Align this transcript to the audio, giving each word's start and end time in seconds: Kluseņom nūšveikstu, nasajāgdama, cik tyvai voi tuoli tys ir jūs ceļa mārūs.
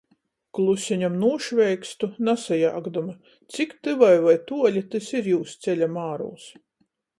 Kluseņom 0.59 1.17
nūšveikstu, 1.23 2.09
nasajāgdama, 2.29 3.15
cik 3.57 3.77
tyvai 3.89 4.11
voi 4.27 4.35
tuoli 4.51 4.85
tys 4.95 5.13
ir 5.21 5.33
jūs 5.35 5.57
ceļa 5.67 5.93
mārūs. 6.01 6.53